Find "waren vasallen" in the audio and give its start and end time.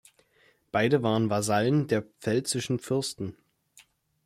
1.03-1.85